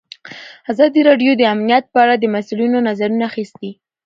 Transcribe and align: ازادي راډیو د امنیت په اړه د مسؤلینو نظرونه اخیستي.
ازادي 0.71 1.01
راډیو 1.09 1.31
د 1.37 1.41
امنیت 1.53 1.83
په 1.93 1.97
اړه 2.03 2.15
د 2.17 2.25
مسؤلینو 2.35 2.79
نظرونه 2.87 3.23
اخیستي. 3.29 3.71